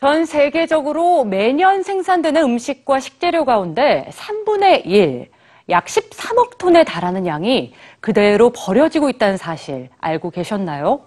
[0.00, 5.28] 전 세계적으로 매년 생산되는 음식과 식재료 가운데 3분의 1,
[5.70, 11.00] 약 13억 톤에 달하는 양이 그대로 버려지고 있다는 사실 알고 계셨나요?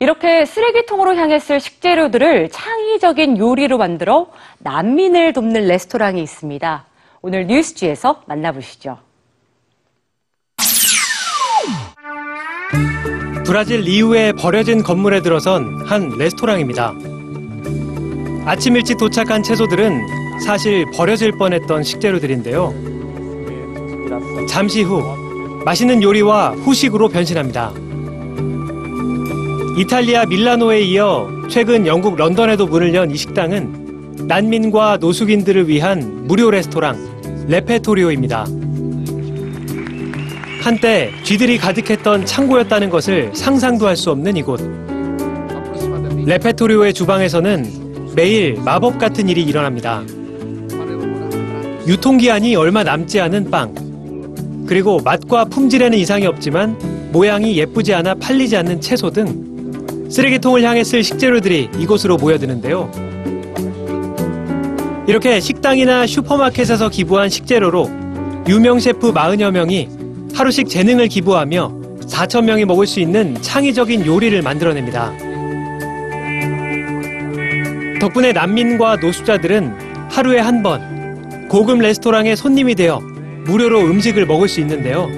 [0.00, 4.26] 이렇게 쓰레기통으로 향했을 식재료들을 창의적인 요리로 만들어
[4.58, 6.86] 난민을 돕는 레스토랑이 있습니다.
[7.22, 8.98] 오늘 뉴스지에서 만나보시죠.
[13.46, 17.13] 브라질 리우에 버려진 건물에 들어선 한 레스토랑입니다.
[18.46, 22.74] 아침 일찍 도착한 채소들은 사실 버려질 뻔했던 식재료들인데요.
[24.48, 25.02] 잠시 후
[25.64, 27.72] 맛있는 요리와 후식으로 변신합니다.
[29.78, 37.46] 이탈리아 밀라노에 이어 최근 영국 런던에도 문을 연 이 식당은 난민과 노숙인들을 위한 무료 레스토랑
[37.48, 38.46] 레페토리오입니다.
[40.62, 44.60] 한때 쥐들이 가득했던 창고였다는 것을 상상도 할 수 없는 이곳.
[46.26, 47.83] 레페토리오의 주방에서는
[48.14, 50.02] 매일 마법 같은 일이 일어납니다.
[51.86, 54.64] 유통기한이 얼마 남지 않은 빵.
[54.66, 61.02] 그리고 맛과 품질에는 이상이 없지만 모양이 예쁘지 않아 팔리지 않는 채소 등 쓰레기통을 향해 쓸
[61.02, 62.90] 식재료들이 이곳으로 모여드는데요.
[65.06, 67.90] 이렇게 식당이나 슈퍼마켓에서 기부한 식재료로
[68.48, 69.88] 유명 셰프 40여 명이
[70.34, 71.72] 하루씩 재능을 기부하며
[72.06, 75.33] 4천 명이 먹을 수 있는 창의적인 요리를 만들어냅니다.
[78.00, 83.00] 덕분에 난민과 노숙자들은 하루에 한 번 고급 레스토랑의 손님이 되어
[83.46, 85.08] 무료로 음식을 먹을 수 있는데요.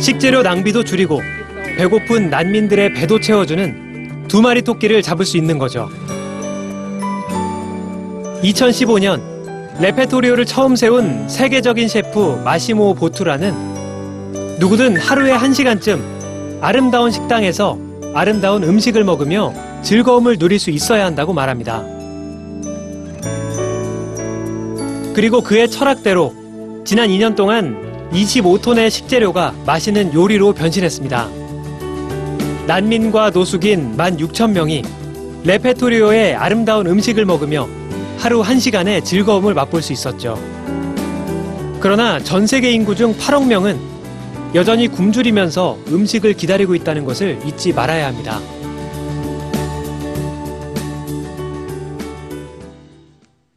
[0.00, 1.20] 식재료 낭비도 줄이고
[1.76, 5.88] 배고픈 난민들의 배도 채워주는 두 마리 토끼를 잡을 수 있는 거죠.
[8.42, 9.20] 2015년
[9.80, 13.54] 레페토리오를 처음 세운 세계적인 셰프 마시모 보투라는
[14.58, 17.78] 누구든 하루에 한 시간쯤 아름다운 식당에서
[18.14, 19.52] 아름다운 음식을 먹으며
[19.86, 21.84] 즐거움을 누릴 수 있어야 한다고 말합니다.
[25.14, 26.34] 그리고 그의 철학대로
[26.84, 31.28] 지난 2년 동안 25톤의 식재료가 맛있는 요리로 변신했습니다.
[32.66, 34.84] 난민과 노숙인 16,000명이
[35.44, 37.68] 레페토리오의 아름다운 음식을 먹으며
[38.18, 40.36] 하루 1시간의 즐거움을 맛볼 수 있었죠.
[41.78, 43.78] 그러나 전 세계 인구 중 8억 명은
[44.56, 48.40] 여전히 굶주리면서 음식을 기다리고 있다는 것을 잊지 말아야 합니다.